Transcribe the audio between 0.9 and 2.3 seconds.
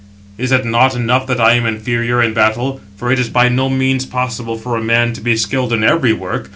enough that I am inferior